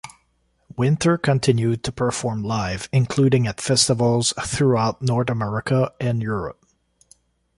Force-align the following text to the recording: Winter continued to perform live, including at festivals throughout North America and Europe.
Winter 0.75 1.15
continued 1.15 1.83
to 1.83 1.91
perform 1.91 2.41
live, 2.43 2.89
including 2.91 3.45
at 3.45 3.61
festivals 3.61 4.33
throughout 4.43 4.99
North 4.99 5.29
America 5.29 5.93
and 6.01 6.23
Europe. 6.23 6.65